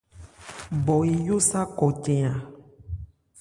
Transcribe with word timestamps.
Bɔ 0.85 0.95
eyó 1.13 1.37
sâ 1.49 1.61
kɔcn 1.77 2.17
a. 2.31 2.33